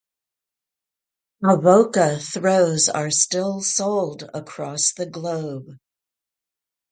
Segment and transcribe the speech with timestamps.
[1.43, 5.67] Avoca throws are still sold across the globe.